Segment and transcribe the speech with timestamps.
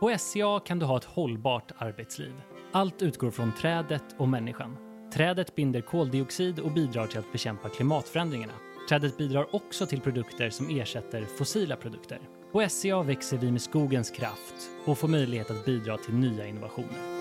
[0.00, 2.32] På SCA kan du ha ett hållbart arbetsliv.
[2.72, 4.76] Allt utgår från trädet och människan.
[5.14, 8.52] Trädet binder koldioxid och bidrar till att bekämpa klimatförändringarna.
[8.88, 12.18] Trädet bidrar också till produkter som ersätter fossila produkter.
[12.52, 17.19] På SCA växer vi med skogens kraft och får möjlighet att bidra till nya innovationer.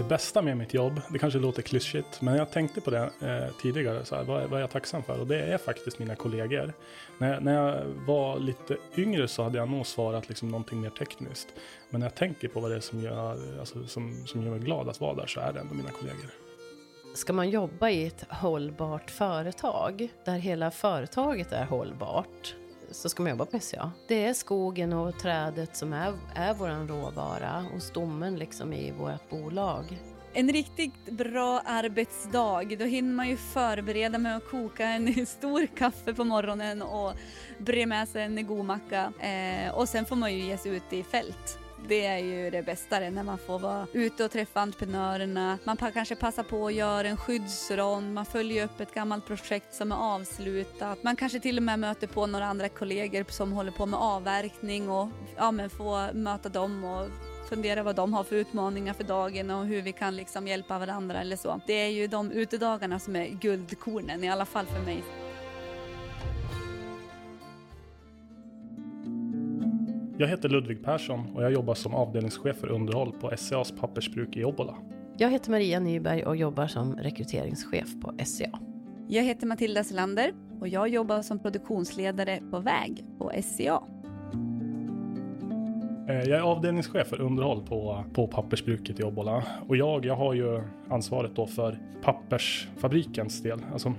[0.00, 3.54] Det bästa med mitt jobb, det kanske låter klyschigt, men jag tänkte på det eh,
[3.62, 4.04] tidigare.
[4.04, 5.20] Så här, vad, vad är jag tacksam för?
[5.20, 6.72] Och det är faktiskt mina kollegor.
[7.18, 11.48] När, när jag var lite yngre så hade jag nog svarat liksom någonting mer tekniskt.
[11.90, 14.60] Men när jag tänker på vad det är som gör, alltså, som, som gör mig
[14.60, 16.30] glad att vara där så är det ändå mina kollegor.
[17.14, 22.54] Ska man jobba i ett hållbart företag, där hela företaget är hållbart,
[22.90, 23.92] så ska man jobba på SCA.
[24.08, 29.30] Det är skogen och trädet som är, är vår råvara och stommen liksom i vårt
[29.30, 29.98] bolag.
[30.32, 36.14] En riktigt bra arbetsdag, då hinner man ju förbereda med att koka en stor kaffe
[36.14, 37.12] på morgonen och
[37.58, 39.12] bre med sig en god macka.
[39.20, 42.62] Eh, och sen får man ju ge sig ut i fält det är ju det
[42.62, 45.58] bästa när man får vara ute och träffa entreprenörerna.
[45.64, 49.92] Man kanske passar på att göra en skyddsrond, man följer upp ett gammalt projekt som
[49.92, 51.02] är avslutat.
[51.02, 54.90] Man kanske till och med möter på några andra kollegor som håller på med avverkning
[54.90, 57.06] och ja, men får möta dem och
[57.48, 61.20] fundera vad de har för utmaningar för dagen och hur vi kan liksom hjälpa varandra
[61.20, 61.60] eller så.
[61.66, 65.02] Det är ju de utedagarna som är guldkornen, i alla fall för mig.
[70.20, 74.44] Jag heter Ludvig Persson och jag jobbar som avdelningschef för underhåll på SCAs pappersbruk i
[74.44, 74.74] Obbola.
[75.16, 78.58] Jag heter Maria Nyberg och jobbar som rekryteringschef på SCA.
[79.08, 83.82] Jag heter Matilda Selander och jag jobbar som produktionsledare på väg på SCA.
[86.08, 89.42] Eh, jag är avdelningschef för underhåll på, på pappersbruket i Obbola.
[89.68, 93.58] Och jag, jag har ju ansvaret då för pappersfabrikens del.
[93.72, 93.94] Alltså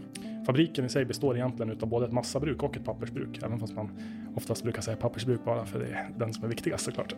[0.45, 3.89] Fabriken i sig består egentligen av både ett massabruk och ett pappersbruk, även fast man
[4.35, 7.13] oftast brukar säga pappersbruk bara för det är den som är viktigast såklart.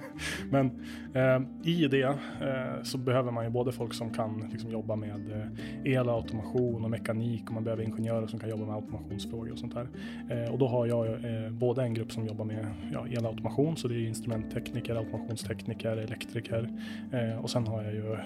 [0.50, 0.66] Men
[1.14, 5.32] eh, i det eh, så behöver man ju både folk som kan liksom, jobba med
[5.32, 9.58] eh, el, automation och mekanik och man behöver ingenjörer som kan jobba med automationsfrågor och
[9.58, 9.88] sånt där.
[10.30, 13.88] Eh, och då har jag eh, både en grupp som jobbar med ja, elautomation, så
[13.88, 16.70] det är instrumenttekniker, automationstekniker, elektriker
[17.12, 18.18] eh, och sen har jag ju eh,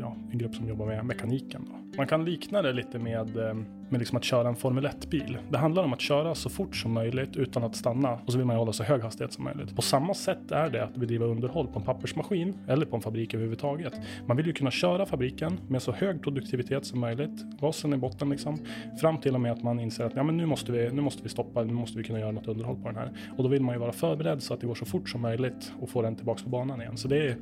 [0.00, 1.68] ja, en grupp som jobbar med mekaniken.
[1.70, 1.83] Då.
[1.96, 3.54] Man kan likna det lite med, eh,
[3.88, 5.38] med liksom att köra en Formel 1-bil.
[5.50, 8.46] Det handlar om att köra så fort som möjligt utan att stanna och så vill
[8.46, 9.76] man hålla så hög hastighet som möjligt.
[9.76, 13.34] På samma sätt är det att bedriva underhåll på en pappersmaskin eller på en fabrik
[13.34, 13.92] överhuvudtaget.
[14.26, 18.30] Man vill ju kunna köra fabriken med så hög produktivitet som möjligt, gasen i botten
[18.30, 18.58] liksom,
[19.00, 21.22] fram till och med att man inser att ja, men nu, måste vi, nu måste
[21.22, 23.12] vi stoppa, nu måste vi kunna göra något underhåll på den här.
[23.36, 25.72] Och då vill man ju vara förberedd så att det går så fort som möjligt
[25.80, 26.96] och få den tillbaka på banan igen.
[26.96, 27.36] Så det är,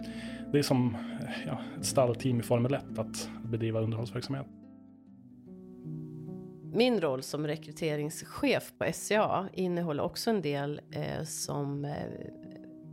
[0.53, 0.97] det är som
[1.47, 4.42] ja, ett stallteam i Formel 1 att bedriva underhållsverksamhet.
[6.75, 11.93] Min roll som rekryteringschef på SCA innehåller också en del eh, som eh,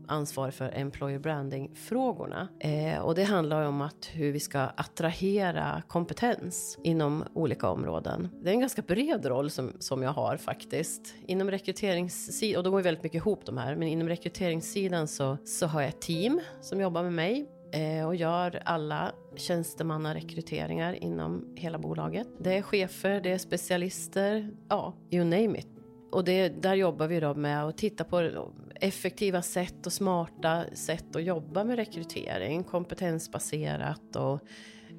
[0.08, 2.48] ansvar för employer branding-frågorna.
[2.60, 8.30] Eh, och det handlar om att hur vi ska attrahera kompetens inom olika områden.
[8.42, 11.16] Det är en ganska bred roll som, som jag har faktiskt.
[11.28, 15.68] Inom rekryteringssidan, och då går väldigt mycket ihop de här, men inom rekryteringssidan så, så
[15.68, 21.78] har jag ett team som jobbar med mig Eh, och gör alla tjänstemannarekryteringar inom hela
[21.78, 22.28] bolaget.
[22.40, 25.68] Det är chefer, det är specialister, ja, you name it.
[26.12, 31.16] Och det, där jobbar vi då med att titta på effektiva sätt och smarta sätt
[31.16, 34.40] att jobba med rekrytering, kompetensbaserat och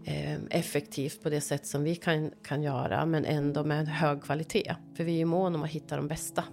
[0.05, 4.75] eh, effektivt på det sätt som vi kan, kan göra, men ändå med hög kvalitet.
[4.97, 6.45] För vi är ju måna om att hitta de bästa.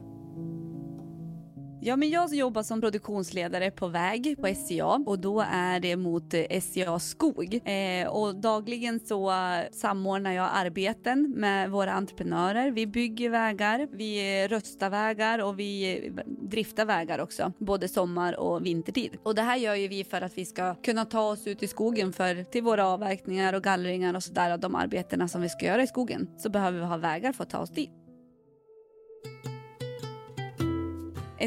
[1.88, 6.34] Ja, men jag jobbar som produktionsledare på väg på SCA och då är det mot
[6.34, 7.62] eh, SCA Skog.
[7.66, 9.34] Eh, och dagligen så
[9.72, 12.72] samordnar jag arbeten med våra entreprenörer.
[12.72, 19.18] Vi bygger vägar, vi röstar vägar och vi driftar vägar också, både sommar och vintertid.
[19.24, 21.68] Och det här gör ju vi för att vi ska kunna ta oss ut i
[21.68, 25.84] skogen för till våra avverkningar och gallringar och sådär de arbetena som vi ska göra
[25.84, 26.28] i skogen.
[26.38, 28.07] Så behöver vi ha vägar för att ta oss dit.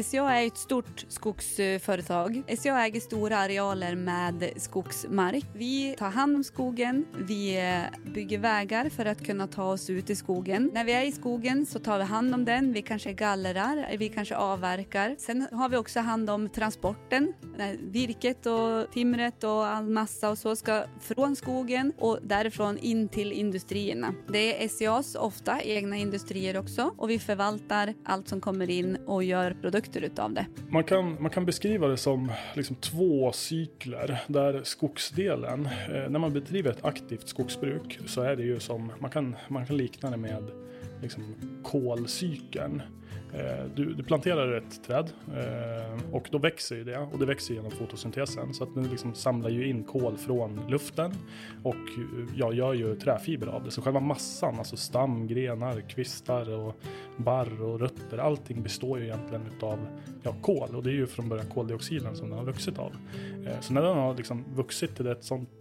[0.03, 2.43] SCA är ett stort skogsföretag.
[2.57, 5.45] SCA äger stora arealer med skogsmark.
[5.53, 7.59] Vi tar hand om skogen, vi
[8.13, 10.71] bygger vägar för att kunna ta oss ut i skogen.
[10.73, 14.09] När vi är i skogen så tar vi hand om den, vi kanske gallrar, vi
[14.09, 15.15] kanske avverkar.
[15.19, 17.33] Sen har vi också hand om transporten.
[17.79, 23.31] Virket och timret och all massa och så ska från skogen och därifrån in till
[23.31, 24.13] industrierna.
[24.27, 29.23] Det är SCAs ofta egna industrier också och vi förvaltar allt som kommer in och
[29.23, 30.45] gör produkter produkter utav det.
[30.69, 36.33] Man kan, man kan beskriva det som liksom två cykler där skogsdelen, eh, när man
[36.33, 40.17] bedriver ett aktivt skogsbruk så är det ju som, man kan, man kan likna det
[40.17, 40.43] med
[41.01, 41.23] liksom
[41.63, 42.81] kolcykeln.
[43.33, 47.53] Eh, du, du, planterar ett träd eh, Och då växer ju det och det växer
[47.53, 51.13] genom fotosyntesen så att den liksom samlar ju in kol från luften
[51.63, 53.71] och eh, jag gör ju träfiber av det.
[53.71, 56.75] Så själva massan, alltså stam, grenar, kvistar och
[57.17, 59.79] barr och rötter, allting består ju egentligen utav
[60.23, 62.91] ja, kol och det är ju från början koldioxiden som den har vuxit av.
[63.61, 65.59] Så när den har liksom vuxit till, ett sånt,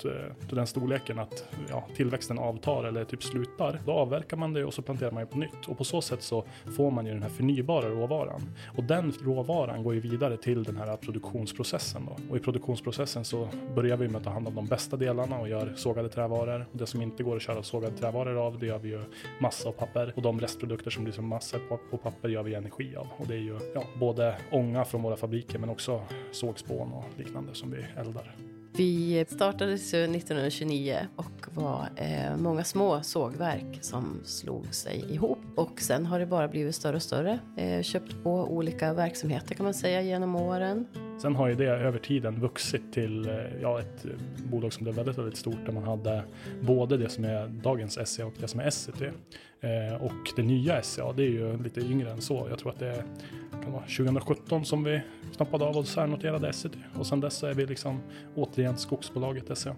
[0.49, 4.75] till den storleken att ja, tillväxten avtar eller typ slutar, då avverkar man det och
[4.75, 5.69] så planterar man ju på nytt.
[5.69, 6.45] Och på så sätt så
[6.77, 8.41] får man ju den här förnyelsen förnybara råvaran.
[8.77, 12.07] Och den råvaran går ju vidare till den här produktionsprocessen.
[12.07, 12.17] Då.
[12.31, 15.49] Och i produktionsprocessen så börjar vi med att ta hand om de bästa delarna och
[15.49, 16.67] gör sågade trävaror.
[16.73, 19.01] Och det som inte går att köra sågade trävaror av, det gör vi ju
[19.41, 20.13] massa och papper.
[20.17, 21.59] Och de restprodukter som blir som massa
[21.91, 23.07] på papper gör vi energi av.
[23.17, 26.03] Och det är ju ja, både ånga från våra fabriker men också
[26.33, 28.50] sågspån och liknande som vi eldar.
[28.77, 35.39] Vi startades 1929 och var eh, många små sågverk som slog sig ihop.
[35.57, 37.39] Och sen har det bara blivit större och större.
[37.57, 40.87] Eh, köpt på olika verksamheter kan man säga genom åren.
[41.23, 44.11] Sen har ju det över tiden vuxit till eh, ja, ett eh,
[44.51, 46.23] bolag som blev väldigt, väldigt stort där man hade
[46.61, 49.03] både det som är dagens SCA och det som är SCT.
[49.61, 52.47] Eh, och det nya SCA, det är ju lite yngre än så.
[52.51, 53.05] Jag tror att det är,
[53.63, 55.03] kan vara 2017 som vi
[55.37, 58.01] knappade av och särnoterade Essity Och sen dess så är vi liksom
[58.35, 59.77] återigen skogsbolaget SCA.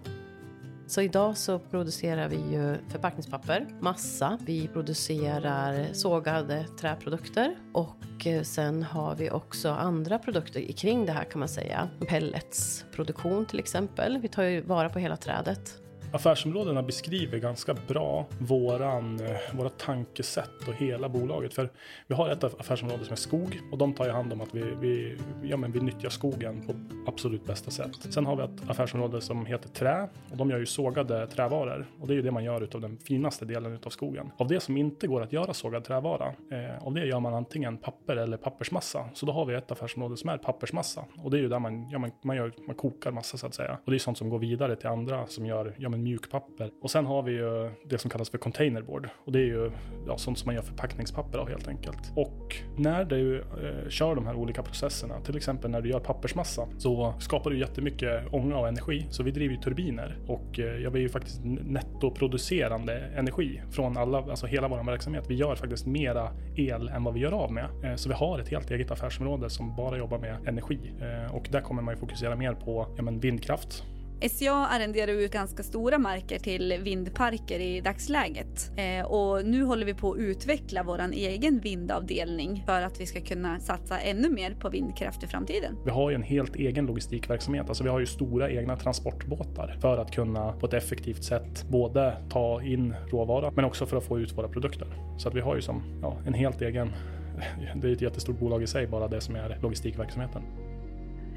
[0.87, 8.83] Så idag så producerar vi ju förpackningspapper, massa, vi producerar sågade träprodukter och eh, sen
[8.83, 11.89] har vi också andra produkter kring det här kan man säga.
[12.07, 14.17] Pelletsproduktion till exempel.
[14.21, 15.82] Vi tar ju vara på hela trädet
[16.13, 21.53] affärsområdena beskriver ganska bra våran, eh, våra tankesätt och hela bolaget.
[21.53, 21.69] För
[22.07, 24.63] vi har ett affärsområde som är skog och de tar ju hand om att vi,
[24.81, 26.73] vi, ja, men vi nyttjar skogen på
[27.11, 28.13] absolut bästa sätt.
[28.13, 32.07] Sen har vi ett affärsområde som heter trä och de gör ju sågade trävaror och
[32.07, 34.31] det är ju det man gör utav den finaste delen utav skogen.
[34.37, 37.77] Av det som inte går att göra sågad trävara, eh, av det gör man antingen
[37.77, 39.09] papper eller pappersmassa.
[39.13, 41.89] Så då har vi ett affärsområde som är pappersmassa och det är ju där man,
[41.89, 43.77] ja, man, man, gör, man kokar massa så att säga.
[43.85, 46.71] Och det är sånt som går vidare till andra som gör ja, men mjukpapper.
[46.81, 49.71] Och sen har vi ju det som kallas för containerboard och det är ju
[50.07, 52.11] ja, sånt som man gör förpackningspapper av helt enkelt.
[52.15, 56.67] Och när du eh, kör de här olika processerna, till exempel när du gör pappersmassa,
[56.77, 59.05] så skapar du jättemycket ånga och energi.
[59.09, 64.17] Så vi driver ju turbiner och eh, jag är ju faktiskt nettoproducerande energi från alla,
[64.17, 65.25] alltså hela vår verksamhet.
[65.27, 67.65] Vi gör faktiskt mera el än vad vi gör av med.
[67.83, 71.47] Eh, så vi har ett helt eget affärsområde som bara jobbar med energi eh, och
[71.51, 73.83] där kommer man ju fokusera mer på ja, men vindkraft
[74.29, 78.71] SCA arrenderar ut ganska stora marker till vindparker i dagsläget.
[78.77, 83.21] Eh, och nu håller vi på att utveckla vår egen vindavdelning för att vi ska
[83.21, 85.77] kunna satsa ännu mer på vindkraft i framtiden.
[85.85, 89.97] Vi har ju en helt egen logistikverksamhet, alltså vi har ju stora egna transportbåtar för
[89.97, 94.19] att kunna på ett effektivt sätt både ta in råvara men också för att få
[94.19, 94.87] ut våra produkter.
[95.17, 96.91] Så att vi har ju som ja, en helt egen
[97.75, 100.43] det är ett jättestort bolag i sig, bara det som är logistikverksamheten.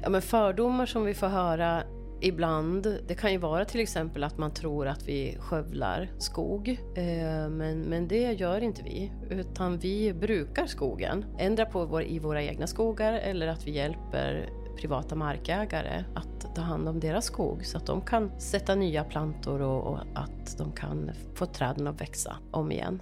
[0.03, 1.83] Ja, men fördomar som vi får höra
[2.21, 7.49] Ibland, det kan ju vara till exempel att man tror att vi skövlar skog, eh,
[7.49, 9.11] men, men det gör inte vi.
[9.29, 14.49] Utan vi brukar skogen, ändra på vår, i våra egna skogar eller att vi hjälper
[14.77, 19.61] privata markägare att ta hand om deras skog så att de kan sätta nya plantor
[19.61, 23.01] och, och att de kan få träden att växa om igen.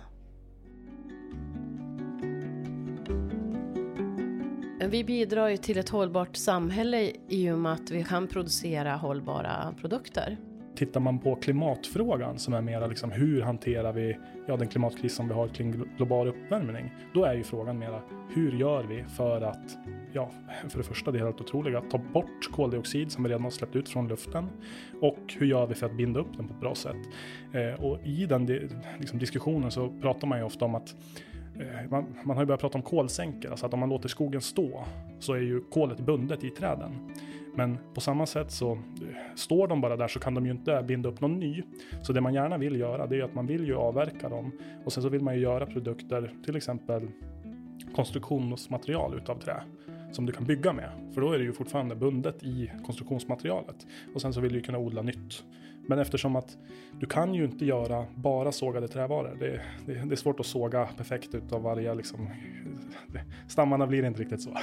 [4.79, 9.73] Vi bidrar ju till ett hållbart samhälle i och med att vi kan producera hållbara
[9.81, 10.37] produkter.
[10.75, 14.17] Tittar man på klimatfrågan som är mera liksom hur hanterar vi
[14.47, 16.93] ja, den klimatkris som vi har kring global uppvärmning?
[17.13, 18.01] Då är ju frågan mera
[18.33, 19.77] hur gör vi för att,
[20.13, 20.31] ja,
[20.69, 23.75] för det första det är helt otroliga, ta bort koldioxid som vi redan har släppt
[23.75, 24.49] ut från luften
[25.01, 26.97] och hur gör vi för att binda upp den på ett bra sätt?
[27.53, 28.45] Eh, och i den
[28.99, 30.95] liksom, diskussionen så pratar man ju ofta om att
[31.59, 34.41] Eh, man, man, har ju börjat prata om kolsänkor, alltså att om man låter skogen
[34.41, 34.85] stå
[35.19, 36.91] så är ju kolet bundet i träden.
[37.55, 38.79] Men på samma sätt så eh,
[39.35, 41.63] står de bara där så kan de ju inte binda upp någon ny.
[42.01, 44.51] Så det man gärna vill göra det är att man vill ju avverka dem
[44.85, 47.07] och sen så vill man ju göra produkter, till exempel
[47.95, 49.63] konstruktionsmaterial utav trä
[50.11, 50.89] som du kan bygga med.
[51.13, 53.87] För då är det ju fortfarande bundet i konstruktionsmaterialet.
[54.13, 55.43] Och sen så vill du kunna odla nytt.
[55.87, 56.57] Men eftersom att
[56.99, 59.37] du kan ju inte göra bara sågade trävaror.
[59.39, 62.29] Det, det, det är svårt att såga perfekt utav varje liksom,
[63.47, 64.49] stammarna blir inte riktigt så.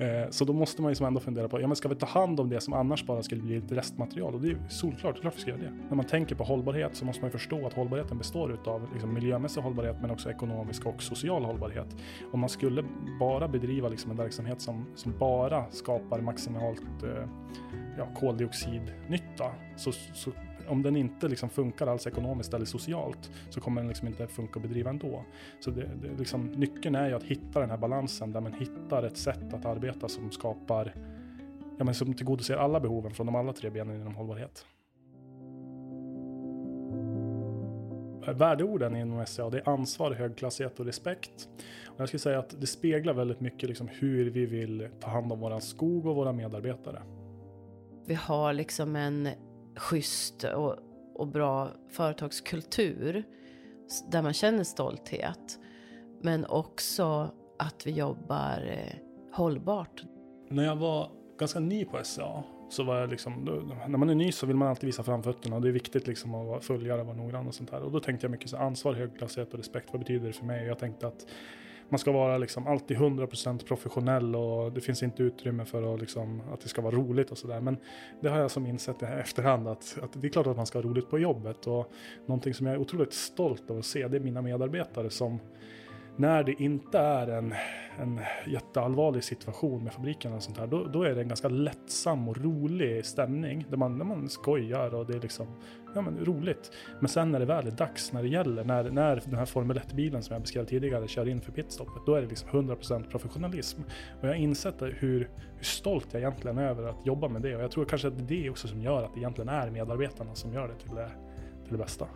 [0.00, 2.06] Eh, så då måste man ju som ändå fundera på, ja men ska vi ta
[2.06, 4.34] hand om det som annars bara skulle bli ett restmaterial?
[4.34, 5.72] Och det är ju solklart, klart vi ska göra det.
[5.88, 9.14] När man tänker på hållbarhet så måste man ju förstå att hållbarheten består utav liksom
[9.14, 11.96] miljömässig hållbarhet men också ekonomisk och social hållbarhet.
[12.32, 12.84] Om man skulle
[13.20, 17.28] bara bedriva liksom en verksamhet som, som bara skapar maximalt eh,
[17.98, 20.32] ja, koldioxidnytta så, så
[20.68, 24.58] om den inte liksom funkar alls ekonomiskt eller socialt så kommer den liksom inte funka
[24.58, 25.24] att bedriva ändå.
[25.60, 29.02] Så det, det, liksom, nyckeln är ju att hitta den här balansen där man hittar
[29.02, 30.94] ett sätt att arbeta som skapar,
[31.78, 34.66] ja, men som tillgodoser alla behoven från de alla tre benen inom hållbarhet.
[38.34, 41.48] Värdeorden inom SCA det är ansvar, högklassighet och respekt.
[41.86, 45.32] Och jag skulle säga att det speglar väldigt mycket liksom hur vi vill ta hand
[45.32, 47.02] om vår skog och våra medarbetare.
[48.08, 49.28] Vi har liksom en
[49.76, 50.76] schysst och,
[51.14, 53.24] och bra företagskultur
[54.10, 55.58] där man känner stolthet.
[56.22, 58.94] Men också att vi jobbar eh,
[59.32, 60.04] hållbart.
[60.48, 63.52] När jag var ganska ny på SCA så var jag liksom, då,
[63.88, 66.34] när man är ny så vill man alltid visa framfötterna och det är viktigt liksom
[66.34, 67.80] att följa det, vara noggrann och sånt där.
[67.80, 70.66] Och då tänkte jag mycket så ansvar, högklassighet och respekt, vad betyder det för mig?
[70.66, 71.26] Jag tänkte att
[71.88, 76.42] man ska vara liksom alltid 100% professionell och det finns inte utrymme för att, liksom,
[76.52, 77.60] att det ska vara roligt och sådär.
[77.60, 77.76] Men
[78.20, 80.78] det har jag som insett i efterhand att, att det är klart att man ska
[80.78, 81.92] ha roligt på jobbet och
[82.26, 85.40] någonting som jag är otroligt stolt över att se det är mina medarbetare som
[86.18, 87.54] när det inte är en,
[87.98, 92.28] en jätteallvarlig situation med fabriken och sånt här, då, då är det en ganska lättsam
[92.28, 95.46] och rolig stämning där man, där man skojar och det är liksom
[95.94, 96.72] ja, men roligt.
[97.00, 99.78] Men sen när det väl är dags, när det gäller, när, när den här Formel
[99.78, 103.80] 1-bilen som jag beskrev tidigare kör in för pitstoppet, då är det liksom 100% professionalism.
[104.20, 104.92] Och jag har insett hur,
[105.56, 108.28] hur stolt jag egentligen är över att jobba med det och jag tror kanske att
[108.28, 110.94] det är det också som gör att det egentligen är medarbetarna som gör det till
[110.94, 111.10] det,
[111.64, 112.06] till det bästa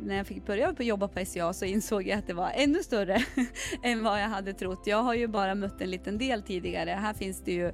[0.00, 3.24] när jag fick börja jobba på SCA så insåg jag att det var ännu större
[3.82, 4.82] än vad jag hade trott.
[4.86, 6.90] Jag har ju bara mött en liten del tidigare.
[6.90, 7.72] Här finns det ju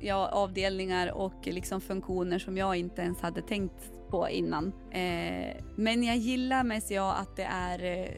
[0.00, 4.72] ja, avdelningar och liksom funktioner som jag inte ens hade tänkt på innan.
[4.90, 8.08] Eh, men jag gillar med SCA att det är eh,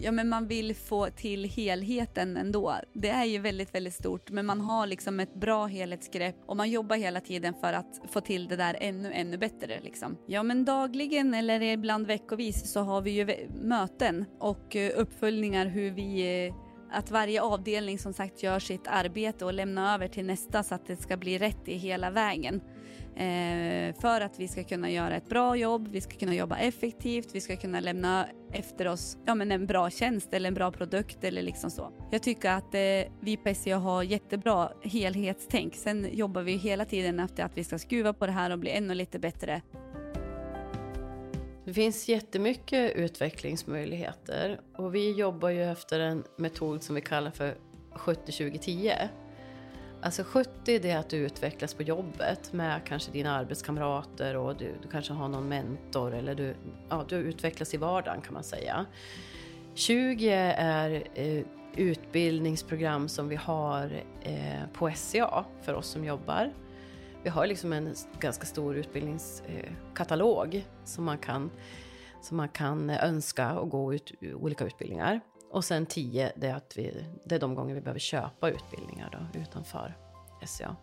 [0.00, 2.74] ja men man vill få till helheten ändå.
[2.92, 6.70] Det är ju väldigt, väldigt stort, men man har liksom ett bra helhetsgrepp och man
[6.70, 10.16] jobbar hela tiden för att få till det där ännu, ännu bättre liksom.
[10.26, 15.90] Ja, men dagligen eller ibland veckovis så har vi ju möten och eh, uppföljningar hur
[15.90, 16.54] vi eh,
[16.92, 20.86] att varje avdelning som sagt gör sitt arbete och lämnar över till nästa så att
[20.86, 22.60] det ska bli rätt i hela vägen.
[23.16, 27.28] Eh, för att vi ska kunna göra ett bra jobb, vi ska kunna jobba effektivt,
[27.32, 31.24] vi ska kunna lämna efter oss ja, men en bra tjänst eller en bra produkt
[31.24, 31.92] eller liksom så.
[32.10, 35.74] Jag tycker att eh, vi på SCA har jättebra helhetstänk.
[35.74, 38.70] Sen jobbar vi hela tiden efter att vi ska skruva på det här och bli
[38.70, 39.62] ännu lite bättre.
[41.64, 47.56] Det finns jättemycket utvecklingsmöjligheter och vi jobbar ju efter en metod som vi kallar för
[47.94, 49.08] 70-20-10.
[50.02, 54.74] Alltså 70 det är att du utvecklas på jobbet med kanske dina arbetskamrater och du,
[54.82, 56.54] du kanske har någon mentor eller du,
[56.88, 58.86] ja, du utvecklas i vardagen kan man säga.
[59.74, 61.44] 20 är eh,
[61.76, 66.52] utbildningsprogram som vi har eh, på SCA för oss som jobbar.
[67.22, 71.50] Vi har liksom en ganska stor utbildningskatalog eh, som, man kan,
[72.22, 75.20] som man kan önska och gå ut olika utbildningar.
[75.50, 79.28] Och sen 10, det är, att vi, det är de gånger vi behöver köpa utbildningar
[79.32, 79.96] då, utanför
[80.46, 80.76] SCA.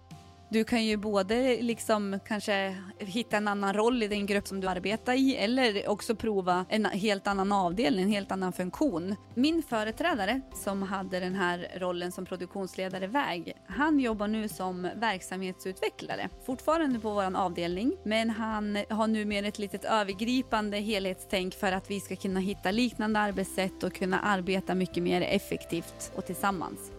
[0.49, 4.67] Du kan ju både liksom kanske hitta en annan roll i den grupp som du
[4.67, 9.15] arbetar i eller också prova en helt annan avdelning, en helt annan funktion.
[9.33, 16.29] Min företrädare som hade den här rollen som produktionsledare väg, han jobbar nu som verksamhetsutvecklare.
[16.45, 21.91] Fortfarande på vår avdelning, men han har nu mer ett litet övergripande helhetstänk för att
[21.91, 26.91] vi ska kunna hitta liknande arbetssätt och kunna arbeta mycket mer effektivt och tillsammans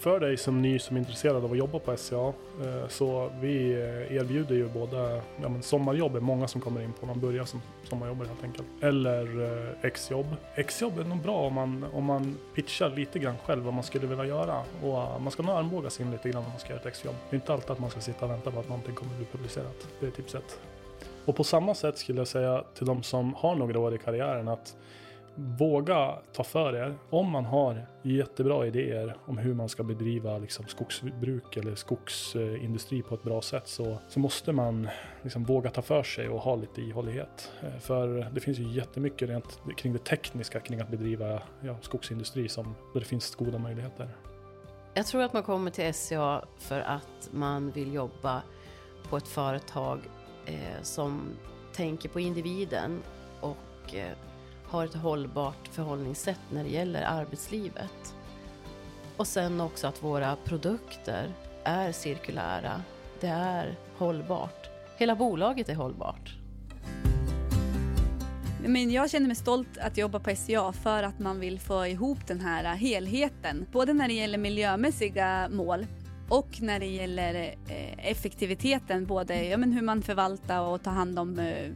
[0.00, 2.32] för dig som ny som är intresserad av att jobba på SCA
[2.64, 6.92] eh, så vi eh, erbjuder ju både ja, men sommarjobb är många som kommer in
[6.92, 8.66] på, man börjar som sommarjobbare helt enkelt.
[8.80, 10.26] Eller eh, exjobb.
[10.54, 14.06] Exjobb är nog bra om man, om man pitchar lite grann själv vad man skulle
[14.06, 14.58] vilja göra.
[14.82, 17.14] Och man ska nog armbågas in lite grann om man ska göra ett exjobb.
[17.30, 19.26] Det är inte alltid att man ska sitta och vänta på att någonting kommer bli
[19.32, 19.88] publicerat.
[20.00, 20.60] Det är tipset.
[21.24, 24.48] Och på samma sätt skulle jag säga till de som har några år i karriären
[24.48, 24.76] att
[25.40, 26.98] våga ta för er.
[27.10, 33.14] Om man har jättebra idéer om hur man ska bedriva liksom, skogsbruk eller skogsindustri på
[33.14, 34.88] ett bra sätt så, så måste man
[35.22, 37.52] liksom, våga ta för sig och ha lite ihållighet.
[37.62, 42.48] Eh, för det finns ju jättemycket rent kring det tekniska kring att bedriva ja, skogsindustri
[42.48, 44.08] som, där det finns goda möjligheter.
[44.94, 48.42] Jag tror att man kommer till SCA för att man vill jobba
[49.08, 49.98] på ett företag
[50.46, 51.22] eh, som
[51.72, 53.02] tänker på individen
[53.40, 54.16] och eh,
[54.70, 58.14] har ett hållbart förhållningssätt när det gäller arbetslivet.
[59.16, 61.32] Och sen också att våra produkter
[61.64, 62.82] är cirkulära.
[63.20, 64.70] Det är hållbart.
[64.96, 66.36] Hela bolaget är hållbart.
[68.66, 72.26] Men jag känner mig stolt att jobba på SCA för att man vill få ihop
[72.26, 73.66] den här helheten.
[73.72, 75.86] Både när det gäller miljömässiga mål
[76.28, 77.34] Och när det gäller
[77.68, 81.70] eh, effektiviteten, både ja, men hur man förvaltar och tar hand om eh,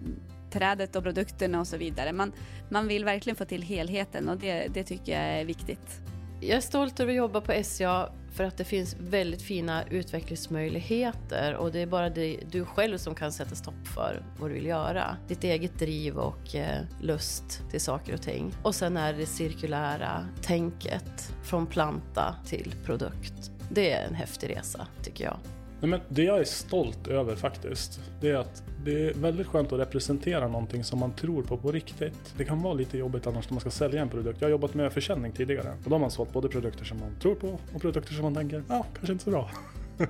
[0.55, 2.13] trädet och produkterna och så vidare.
[2.13, 2.33] Man,
[2.69, 6.01] man vill verkligen få till helheten och det, det tycker jag är viktigt.
[6.41, 11.55] Jag är stolt över att jobba på SCA för att det finns väldigt fina utvecklingsmöjligheter
[11.55, 14.67] och det är bara det, du själv som kan sätta stopp för vad du vill
[14.67, 15.17] göra.
[15.29, 18.55] Ditt eget driv och eh, lust till saker och ting.
[18.63, 23.51] Och sen är det cirkulära tänket från planta till produkt.
[23.71, 25.37] Det är en häftig resa tycker jag.
[25.85, 29.73] Nej, men det jag är stolt över faktiskt, det är att det är väldigt skönt
[29.73, 32.35] att representera någonting som man tror på på riktigt.
[32.37, 34.41] Det kan vara lite jobbigt annars när man ska sälja en produkt.
[34.41, 37.17] Jag har jobbat med försäljning tidigare och då har man sålt både produkter som man
[37.21, 39.51] tror på och produkter som man tänker, ja, kanske inte så bra.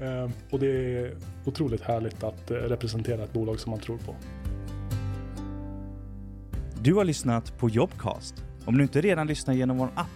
[0.00, 4.14] Ehm, och det är otroligt härligt att eh, representera ett bolag som man tror på.
[6.80, 8.44] Du har lyssnat på Jobcast.
[8.64, 10.06] Om du inte redan lyssnar genom vår app,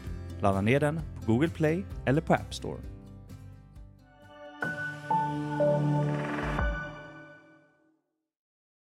[0.41, 2.94] ladda ner den på Google Play eller på App Store.